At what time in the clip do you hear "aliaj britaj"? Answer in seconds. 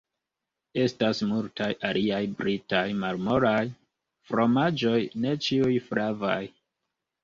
1.91-2.83